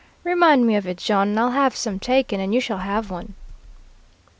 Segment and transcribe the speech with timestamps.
[0.23, 3.35] Remind me of it, John, and I'll have some taken, and you shall have one."